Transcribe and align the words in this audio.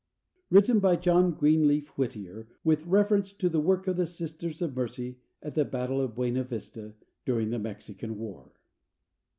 (Written 0.49 0.79
by 0.79 0.95
John 0.95 1.29
Greenleaf 1.31 1.89
Whittier 1.89 2.47
with 2.63 2.87
reference 2.87 3.31
to 3.33 3.49
the 3.49 3.59
work 3.59 3.85
of 3.85 3.97
the 3.97 4.07
Sisters 4.07 4.59
of 4.59 4.75
Mercy 4.75 5.19
at 5.43 5.53
the 5.53 5.63
battle 5.63 6.01
of 6.01 6.15
Buena 6.15 6.43
Vista, 6.43 6.95
during 7.23 7.51
the 7.51 7.59
Mexican 7.59 8.17
war.) 8.17 8.51